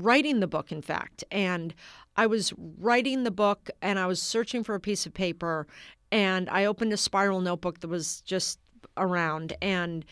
[0.00, 1.22] writing the book, in fact.
[1.30, 1.74] And
[2.16, 5.66] I was writing the book and I was searching for a piece of paper
[6.10, 8.58] and I opened a spiral notebook that was just
[8.96, 10.04] around and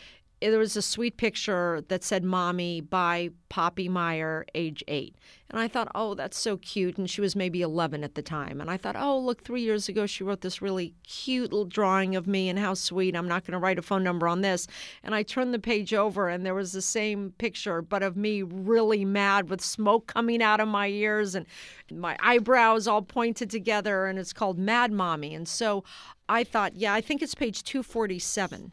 [0.49, 5.15] there was a sweet picture that said mommy by poppy meyer age eight.
[5.51, 6.97] And i thought oh that's so cute.
[6.97, 8.61] And she was maybe 11 at the time.
[8.61, 12.17] And i thought oh look three years ago she wrote this really cute little drawing
[12.17, 13.15] of me and how sweet.
[13.15, 14.67] I'm not going to write a phone number on this.
[15.03, 18.43] And i turned the page over and there was the same picture but of me
[18.43, 21.47] really mad with smoke coming out of my ears and
[21.91, 25.35] my eyebrows all pointed together and it's called mad mommy.
[25.35, 25.85] And so
[26.31, 28.73] i thought yeah i think it's page 247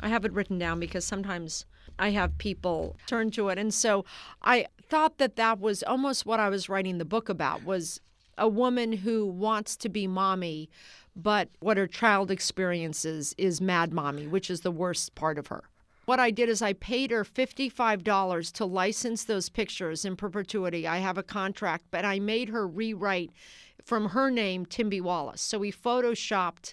[0.00, 1.66] I have it written down because sometimes
[1.98, 3.58] I have people turn to it.
[3.58, 4.04] And so
[4.42, 8.00] I thought that that was almost what I was writing the book about was
[8.36, 10.70] a woman who wants to be mommy,
[11.16, 15.64] but what her child experiences is mad mommy, which is the worst part of her.
[16.04, 20.86] What I did is I paid her $55 to license those pictures in perpetuity.
[20.86, 23.30] I have a contract, but I made her rewrite
[23.84, 25.42] from her name Timby Wallace.
[25.42, 26.72] So we photoshopped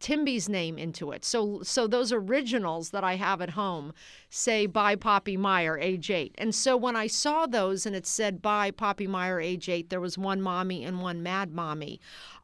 [0.00, 1.24] Timby's name into it.
[1.24, 3.92] So so those originals that I have at home
[4.28, 6.34] say by Poppy Meyer, age eight.
[6.38, 10.00] And so when I saw those and it said by Poppy Meyer, age eight, there
[10.00, 12.00] was one mommy and one mad mommy.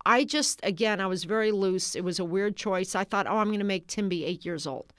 [0.06, 1.94] I just again I was very loose.
[1.94, 2.94] It was a weird choice.
[2.94, 4.92] I thought, oh, I'm gonna make Timby eight years old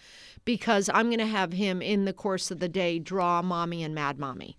[0.45, 4.19] because I'm gonna have him in the course of the day draw mommy and mad
[4.19, 4.57] mommy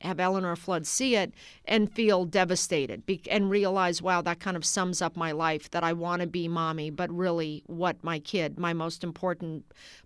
[0.00, 1.32] have Eleanor Flood see it
[1.64, 5.92] and feel devastated and realize, wow, that kind of sums up my life that I
[5.92, 9.64] want to be mommy, but really what my kid, my most important,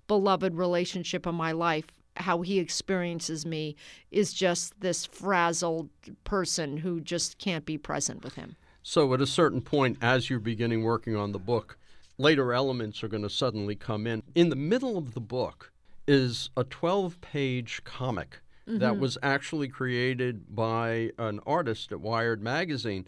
[0.09, 3.74] beloved relationship of my life, how he experiences me
[4.11, 5.88] is just this frazzled
[6.24, 8.57] person who just can't be present with him.
[8.83, 11.78] So, at a certain point, as you're beginning working on the book,
[12.18, 14.22] later elements are going to suddenly come in.
[14.35, 15.72] In the middle of the book
[16.07, 18.79] is a 12 page comic mm-hmm.
[18.79, 23.07] that was actually created by an artist at Wired Magazine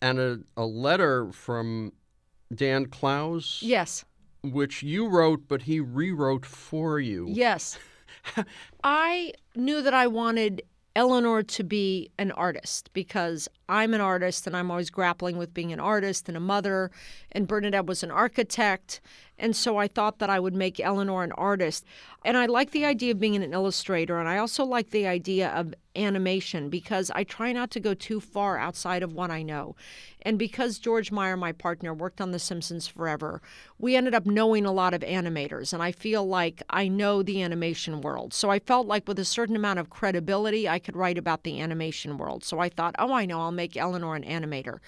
[0.00, 1.92] and a, a letter from
[2.54, 3.60] Dan Clowes.
[3.62, 4.04] Yes.
[4.42, 7.26] Which you wrote, but he rewrote for you.
[7.28, 7.78] Yes.
[8.84, 10.62] I knew that I wanted
[10.98, 15.72] Eleanor to be an artist because I'm an artist and I'm always grappling with being
[15.72, 16.90] an artist and a mother.
[17.30, 19.00] And Bernadette was an architect.
[19.38, 21.84] And so I thought that I would make Eleanor an artist.
[22.24, 24.18] And I like the idea of being an illustrator.
[24.18, 28.20] And I also like the idea of animation because I try not to go too
[28.20, 29.76] far outside of what I know.
[30.22, 33.42] And because George Meyer, my partner, worked on The Simpsons forever,
[33.78, 35.72] we ended up knowing a lot of animators.
[35.72, 38.32] And I feel like I know the animation world.
[38.32, 41.60] So I felt like with a certain amount of credibility, I could write about the
[41.60, 42.44] animation world.
[42.44, 44.78] So I thought, oh, I know, I'll make Eleanor an animator.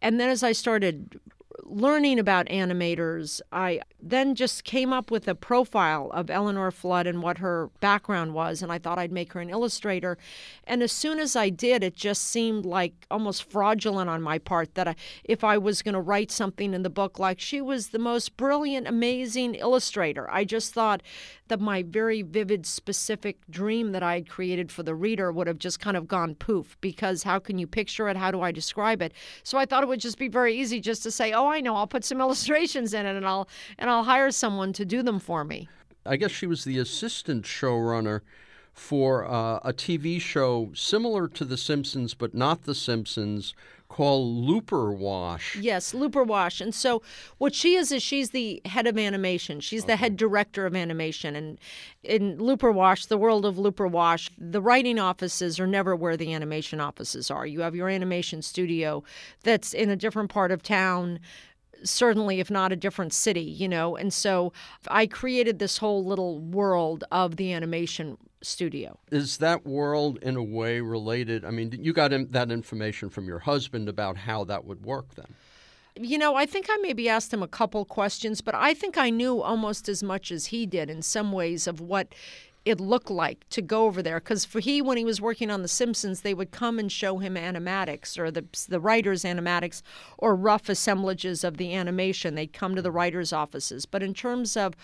[0.00, 1.20] And then as I started
[1.62, 7.22] learning about animators, I then just came up with a profile of Eleanor Flood and
[7.22, 10.18] what her background was, and I thought I'd make her an illustrator.
[10.64, 14.74] And as soon as I did, it just seemed like almost fraudulent on my part
[14.74, 17.88] that I, if I was going to write something in the book, like she was
[17.88, 20.30] the most brilliant, amazing illustrator.
[20.30, 21.02] I just thought
[21.48, 25.58] that my very vivid, specific dream that I had created for the reader would have
[25.58, 28.16] just kind of gone poof because how can you picture it?
[28.16, 29.12] How do I describe it?
[29.42, 31.76] So I thought it would just be very easy just to say, "Oh, I know,
[31.76, 35.18] I'll put some illustrations in it and I'll and I'll hire someone to do them
[35.18, 35.68] for me."
[36.06, 38.20] I guess she was the assistant showrunner
[38.74, 43.54] for uh, a TV show similar to The Simpsons, but not The Simpsons,
[43.88, 45.54] called Looper Wash.
[45.54, 46.60] Yes, Looper Wash.
[46.60, 47.00] And so
[47.38, 49.60] what she is is she's the head of animation.
[49.60, 49.92] She's okay.
[49.92, 51.36] the head director of animation.
[51.36, 51.60] And
[52.02, 56.34] in Looper Wash, the world of Looper Wash, the writing offices are never where the
[56.34, 57.46] animation offices are.
[57.46, 59.04] You have your animation studio
[59.44, 61.20] that's in a different part of town
[61.82, 64.52] certainly if not a different city you know and so
[64.88, 68.98] i created this whole little world of the animation studio.
[69.10, 71.44] Is that world in a way related?
[71.44, 75.14] I mean, you got in, that information from your husband about how that would work
[75.14, 75.34] then?
[75.96, 79.10] You know, I think I maybe asked him a couple questions, but I think I
[79.10, 82.14] knew almost as much as he did in some ways of what
[82.64, 84.18] it looked like to go over there.
[84.18, 87.18] Because for he when he was working on the simpsons they would come and show
[87.18, 89.82] him animatics or the the writers animatics
[90.18, 92.34] or rough assemblages of the animation.
[92.34, 93.86] They'd come to the writers offices.
[93.86, 94.74] But in terms of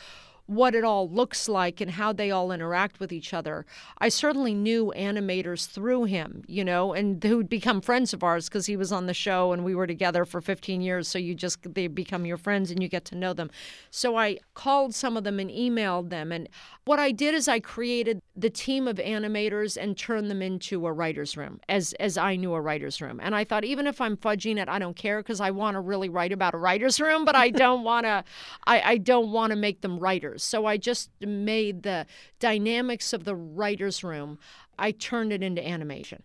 [0.51, 3.65] what it all looks like and how they all interact with each other.
[3.99, 8.67] I certainly knew animators through him, you know, and who'd become friends of ours because
[8.67, 11.07] he was on the show and we were together for 15 years.
[11.07, 13.49] So you just, they become your friends and you get to know them.
[13.91, 16.33] So I called some of them and emailed them.
[16.33, 16.49] And
[16.85, 20.93] what I did is I created the team of animators and turned them into a
[20.93, 23.21] writer's room as, as I knew a writer's room.
[23.23, 25.81] And I thought, even if I'm fudging it, I don't care because I want to
[25.81, 28.25] really write about a writer's room, but I don't want to,
[28.67, 30.40] I, I don't want to make them writers.
[30.43, 32.07] So I just made the
[32.39, 34.39] dynamics of the writer's room,
[34.79, 36.23] I turned it into animation.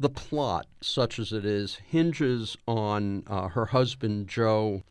[0.00, 4.82] The plot, such as it is, hinges on uh, her husband, Joe.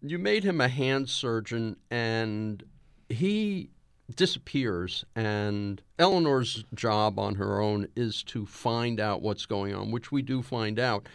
[0.00, 2.62] You made him a hand surgeon, and
[3.08, 3.70] he
[4.14, 10.12] disappears and Eleanor's job on her own is to find out what's going on, which
[10.12, 11.08] we do find out.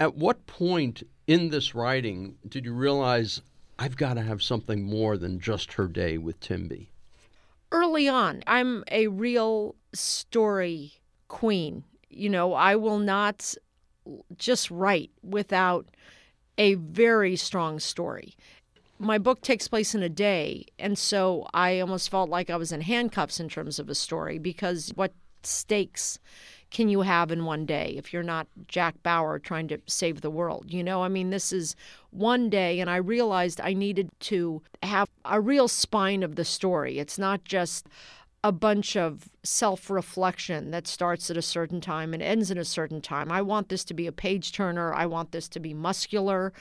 [0.00, 3.42] At what point in this writing did you realize
[3.78, 6.90] I've got to have something more than just her day with Timby.
[7.70, 10.94] Early on, I'm a real story
[11.28, 11.84] queen.
[12.08, 13.54] You know, I will not
[14.36, 15.86] just write without
[16.56, 18.34] a very strong story.
[18.98, 22.72] My book takes place in a day, and so I almost felt like I was
[22.72, 25.12] in handcuffs in terms of a story because what
[25.44, 26.18] stakes
[26.70, 30.30] can you have in one day if you're not Jack Bauer trying to save the
[30.30, 30.66] world?
[30.68, 31.74] You know, I mean, this is
[32.10, 36.98] one day, and I realized I needed to have a real spine of the story.
[36.98, 37.86] It's not just
[38.44, 42.64] a bunch of self reflection that starts at a certain time and ends at a
[42.64, 43.32] certain time.
[43.32, 44.94] I want this to be a page turner.
[44.94, 46.52] I want this to be muscular.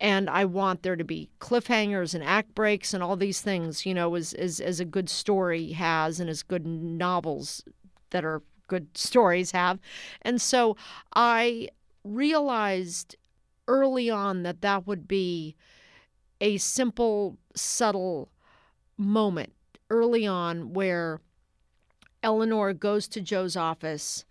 [0.00, 3.94] And I want there to be cliffhangers and act breaks and all these things, you
[3.94, 7.62] know, as, as, as a good story has and as good novels
[8.10, 9.78] that are good stories have.
[10.22, 10.76] And so
[11.14, 11.68] I
[12.02, 13.16] realized
[13.66, 15.56] early on that that would be
[16.40, 18.28] a simple, subtle
[18.96, 19.52] moment
[19.90, 21.20] early on where
[22.22, 24.24] Eleanor goes to Joe's office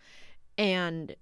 [0.57, 1.15] and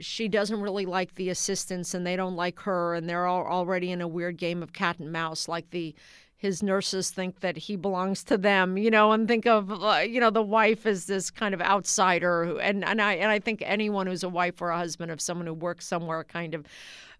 [0.00, 3.90] she doesn't really like the assistants and they don't like her and they're all already
[3.90, 5.94] in a weird game of cat and mouse like the
[6.38, 10.20] his nurses think that he belongs to them, you know, and think of uh, you
[10.20, 13.60] know the wife as this kind of outsider, who, and and I and I think
[13.66, 16.64] anyone who's a wife or a husband of someone who works somewhere kind of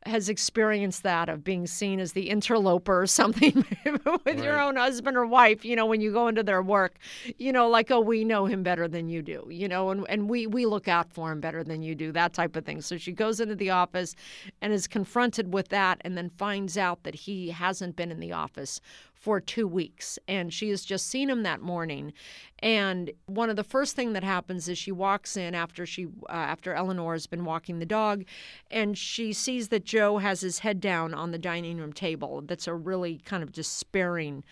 [0.07, 4.39] has experienced that of being seen as the interloper or something with right.
[4.39, 6.99] your own husband or wife, you know, when you go into their work,
[7.39, 10.29] you know, like, oh, we know him better than you do, you know, and, and
[10.29, 12.81] we, we look out for him better than you do, that type of thing.
[12.81, 14.15] So she goes into the office
[14.63, 18.33] and is confronted with that and then finds out that he hasn't been in the
[18.33, 18.81] office
[19.19, 20.19] for two weeks.
[20.29, 22.13] And she has just seen him that morning.
[22.61, 26.33] And one of the first thing that happens is she walks in after she uh,
[26.33, 28.25] after Eleanor has been walking the dog,
[28.71, 32.43] and she sees that Joe has his head down on the dining room table.
[32.43, 34.45] That's a really kind of despairing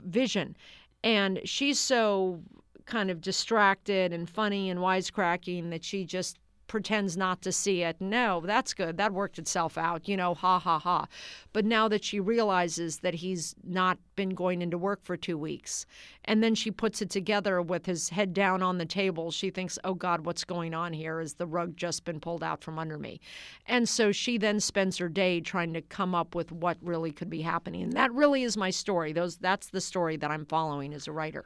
[0.00, 0.56] vision.
[1.02, 2.40] And she's so
[2.86, 8.00] kind of distracted and funny and wisecracking that she just pretends not to see it.
[8.00, 8.96] No, that's good.
[8.96, 11.06] That worked itself out, you know, ha ha ha.
[11.52, 15.86] But now that she realizes that he's not been going into work for two weeks,
[16.24, 19.78] and then she puts it together with his head down on the table, she thinks,
[19.84, 21.20] oh God, what's going on here?
[21.20, 23.20] Is the rug just been pulled out from under me?
[23.66, 27.30] And so she then spends her day trying to come up with what really could
[27.30, 27.82] be happening.
[27.82, 29.12] And that really is my story.
[29.12, 31.44] Those that's the story that I'm following as a writer.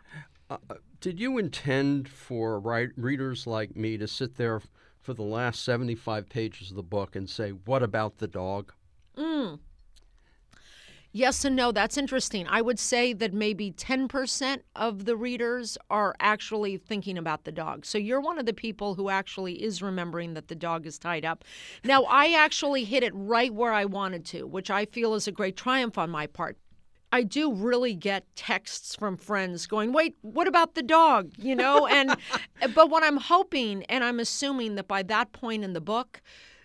[0.51, 4.61] Uh, uh did you intend for write, readers like me to sit there
[5.09, 8.75] for the last 75 pages of the book and say, What about the dog?
[9.17, 9.59] Mm.
[11.13, 11.73] Yes and no.
[11.73, 12.47] That's interesting.
[12.47, 17.87] I would say that maybe 10% of the readers are actually thinking about the dog.
[17.87, 21.25] So you're one of the people who actually is remembering that the dog is tied
[21.25, 21.43] up.
[21.83, 25.33] Now, I actually hit it right where I wanted to, which I feel is a
[25.33, 26.59] great triumph on my part.
[27.13, 31.87] I do really get texts from friends going, "Wait, what about the dog?" You know,
[31.87, 32.17] and
[32.75, 36.21] but what I'm hoping and I'm assuming that by that point in the book,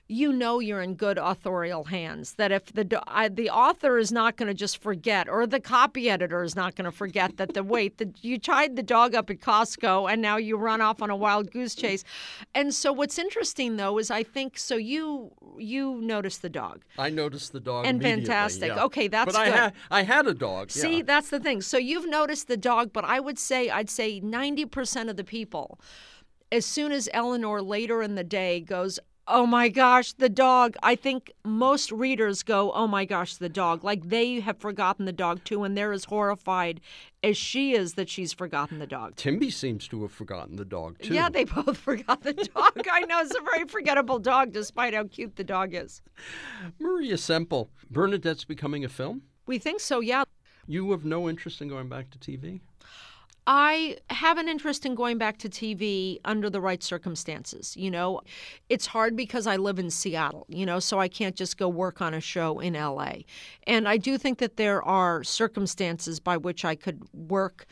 [0.08, 2.34] you know you're in good authorial hands.
[2.34, 6.10] That if the uh, the author is not going to just forget, or the copy
[6.10, 9.30] editor is not going to forget that the wait that you tied the dog up
[9.30, 12.04] at Costco and now you run off on a wild goose chase.
[12.54, 16.84] And so what's interesting though is I think so you you noticed the dog.
[16.98, 18.70] I noticed the dog and fantastic.
[18.70, 18.84] Yeah.
[18.84, 19.54] Okay, that's but good.
[19.54, 20.72] I had I had a dog.
[20.72, 21.04] See, yeah.
[21.06, 21.62] that's the thing.
[21.62, 25.24] So you've noticed the dog, but I would say I'd say ninety percent of the
[25.24, 25.80] people
[26.54, 30.76] as soon as Eleanor later in the day goes, Oh my gosh, the dog.
[30.84, 33.84] I think most readers go, Oh my gosh, the dog.
[33.84, 36.82] Like they have forgotten the dog too, and they're as horrified
[37.24, 39.16] as she is that she's forgotten the dog.
[39.16, 41.14] Timby seems to have forgotten the dog too.
[41.14, 42.86] Yeah, they both forgot the dog.
[42.92, 46.02] I know it's a very forgettable dog, despite how cute the dog is.
[46.80, 49.22] Maria Semple, Bernadette's becoming a film?
[49.46, 50.24] We think so, yeah.
[50.68, 52.62] You have no interest in going back to TV?
[53.46, 57.76] I have an interest in going back to TV under the right circumstances.
[57.76, 58.22] You know,
[58.70, 62.02] it's hard because I live in Seattle, you know, so I can't just go work
[62.02, 63.24] on a show in LA.
[63.68, 67.66] And I do think that there are circumstances by which I could work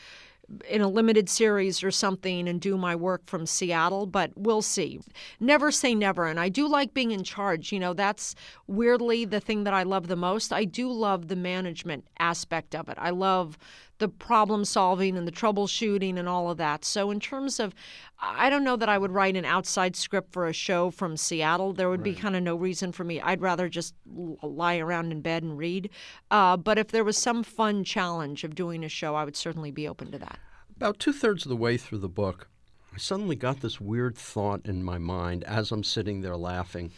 [0.69, 4.99] in a limited series or something and do my work from Seattle, but we'll see.
[5.39, 6.27] Never say never.
[6.27, 7.71] And I do like being in charge.
[7.71, 8.35] You know, that's
[8.67, 10.51] weirdly the thing that I love the most.
[10.51, 12.97] I do love the management aspect of it.
[12.99, 13.57] I love
[14.01, 16.83] the problem solving and the troubleshooting and all of that.
[16.83, 17.73] So, in terms of,
[18.19, 21.71] I don't know that I would write an outside script for a show from Seattle.
[21.71, 22.15] There would right.
[22.15, 23.21] be kind of no reason for me.
[23.21, 23.93] I'd rather just
[24.41, 25.91] lie around in bed and read.
[26.31, 29.71] Uh, but if there was some fun challenge of doing a show, I would certainly
[29.71, 30.39] be open to that.
[30.75, 32.49] About two thirds of the way through the book,
[32.91, 36.91] I suddenly got this weird thought in my mind as I'm sitting there laughing,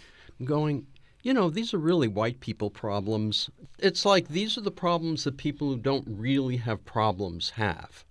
[0.44, 0.88] going,
[1.24, 3.50] you know, these are really white people problems.
[3.80, 8.06] It's like these are the problems that people who don't really have problems have.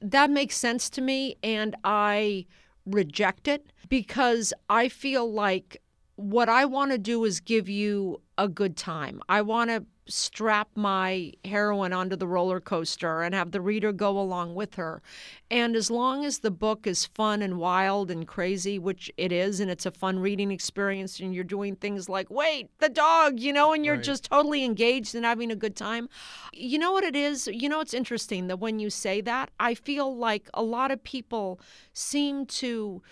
[0.00, 2.46] That makes sense to me, and I
[2.86, 5.82] reject it because I feel like
[6.16, 9.20] what I want to do is give you a good time.
[9.28, 14.18] I want to strap my heroine onto the roller coaster and have the reader go
[14.18, 15.02] along with her.
[15.50, 19.58] And as long as the book is fun and wild and crazy, which it is,
[19.58, 23.52] and it's a fun reading experience, and you're doing things like, wait, the dog, you
[23.52, 24.04] know, and you're right.
[24.04, 26.08] just totally engaged and having a good time.
[26.52, 27.48] You know what it is?
[27.48, 31.02] You know, it's interesting that when you say that, I feel like a lot of
[31.02, 31.60] people
[31.92, 33.02] seem to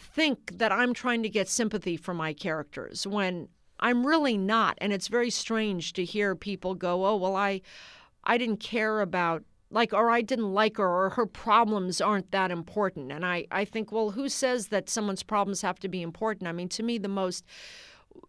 [0.00, 3.48] think that I'm trying to get sympathy for my characters when
[3.78, 4.76] I'm really not.
[4.80, 7.62] And it's very strange to hear people go, "Oh, well, I,
[8.24, 12.50] I didn't care about." Like, or I didn't like her, or her problems aren't that
[12.50, 13.12] important.
[13.12, 16.48] And I, I think, well, who says that someone's problems have to be important?
[16.48, 17.44] I mean, to me, the most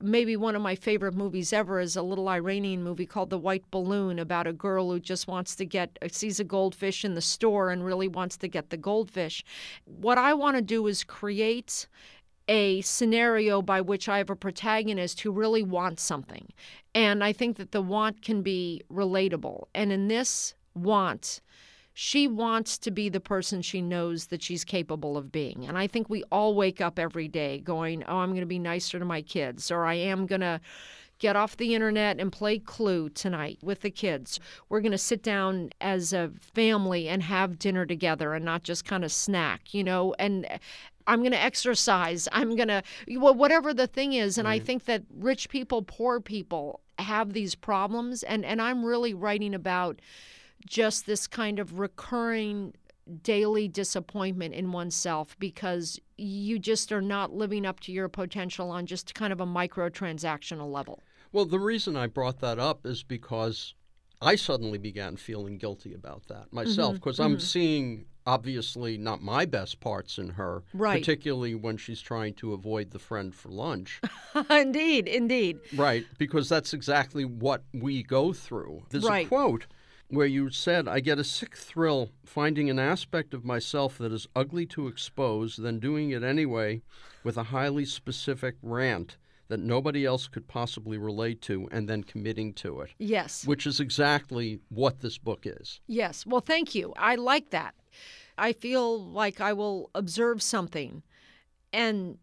[0.02, 3.70] maybe one of my favorite movies ever is a little Iranian movie called The White
[3.72, 7.22] Balloon about a girl who just wants to get uh, sees a goldfish in the
[7.22, 9.43] store and really wants to get the goldfish.
[9.86, 11.88] What I want to do is create
[12.47, 16.49] a scenario by which I have a protagonist who really wants something.
[16.93, 19.66] And I think that the want can be relatable.
[19.74, 21.41] And in this want,
[21.93, 25.65] she wants to be the person she knows that she's capable of being.
[25.67, 28.59] And I think we all wake up every day going, Oh, I'm going to be
[28.59, 30.61] nicer to my kids, or I am going to
[31.21, 34.39] get off the internet and play Clue tonight with the kids.
[34.69, 38.85] We're going to sit down as a family and have dinner together and not just
[38.85, 40.57] kind of snack, you know, and eh,
[41.05, 42.27] I'm going to exercise.
[42.31, 44.37] I'm going to, whatever the thing is.
[44.37, 44.61] And right.
[44.61, 48.23] I think that rich people, poor people have these problems.
[48.23, 49.99] And, and I'm really writing about
[50.66, 52.74] just this kind of recurring
[53.24, 58.86] daily disappointment in oneself because you just are not living up to your potential on
[58.86, 61.01] just kind of a microtransactional level.
[61.32, 63.74] Well, the reason I brought that up is because
[64.22, 67.24] I suddenly began feeling guilty about that myself because mm-hmm.
[67.24, 67.39] I'm mm-hmm.
[67.39, 70.99] seeing obviously not my best parts in her, right.
[70.99, 73.99] particularly when she's trying to avoid the friend for lunch.
[74.49, 75.59] indeed, indeed.
[75.76, 78.84] Right, because that's exactly what we go through.
[78.89, 79.26] There's right.
[79.26, 79.66] a quote
[80.12, 84.28] where you said, I get a sick thrill finding an aspect of myself that is
[84.36, 86.82] ugly to expose, then doing it anyway
[87.24, 92.53] with a highly specific rant that nobody else could possibly relate to and then committing
[92.53, 92.91] to it.
[92.99, 93.45] Yes.
[93.45, 95.82] Which is exactly what this book is.
[95.88, 96.26] Yes.
[96.26, 96.93] Well, thank you.
[96.97, 97.76] I like that.
[98.38, 101.03] I feel like I will observe something
[101.74, 102.18] and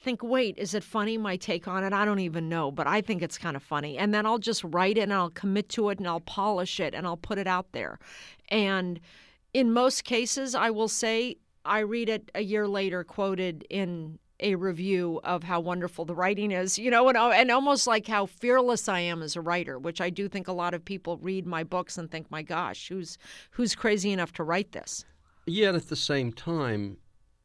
[0.00, 1.92] think, wait, is it funny, my take on it?
[1.92, 3.98] I don't even know, but I think it's kind of funny.
[3.98, 6.94] And then I'll just write it and I'll commit to it and I'll polish it
[6.94, 7.98] and I'll put it out there.
[8.48, 8.98] And
[9.52, 14.54] in most cases, I will say, I read it a year later, quoted in a
[14.54, 18.88] review of how wonderful the writing is, you know, and, and almost like how fearless
[18.88, 21.62] I am as a writer, which I do think a lot of people read my
[21.62, 23.18] books and think, my gosh, who's
[23.50, 25.04] who's crazy enough to write this?
[25.46, 26.96] Yet at the same time,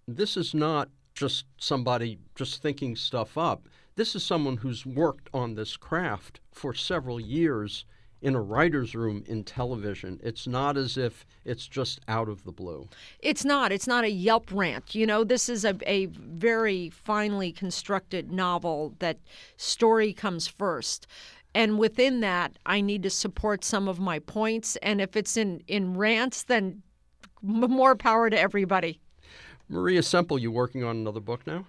[0.08, 3.68] this is not just somebody just thinking stuff up.
[3.96, 7.86] This is someone who's worked on this craft for several years
[8.22, 10.20] in a writer's room in television.
[10.24, 12.90] It's not as if it's just out of the blue.
[13.20, 13.72] It's not.
[13.72, 14.96] It's not a Yelp rant.
[14.96, 19.18] You know, this is a, a very finely constructed novel that
[19.58, 21.08] story comes first.
[21.54, 24.76] And within that, I need to support some of my points.
[24.78, 26.82] And if it's in, in rants, then
[27.42, 29.00] more power to everybody.
[29.70, 31.66] Maria Semple, you working on another book now?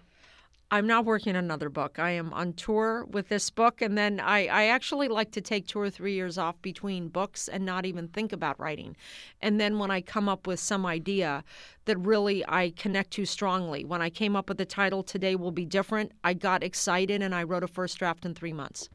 [0.68, 2.00] I'm not working on another book.
[2.00, 5.68] I am on tour with this book, and then I, I actually like to take
[5.68, 8.96] two or three years off between books and not even think about writing.
[9.40, 11.44] And then when I come up with some idea
[11.84, 15.52] that really I connect to strongly, when I came up with the title Today Will
[15.52, 18.88] Be Different, I got excited and I wrote a first draft in three months.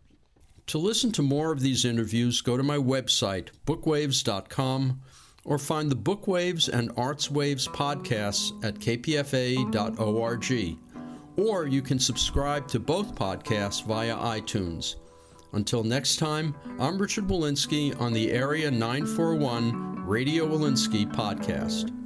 [0.68, 5.02] To listen to more of these interviews, go to my website, bookwaves.com,
[5.46, 10.78] or find the Bookwaves and Arts Waves podcasts at kpfa.org
[11.38, 14.96] or you can subscribe to both podcasts via iTunes.
[15.54, 22.01] Until next time, I'm Richard Wolinsky on the Area 941 Radio Wolinsky podcast.